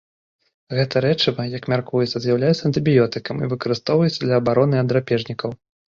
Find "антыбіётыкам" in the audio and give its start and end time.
2.69-3.35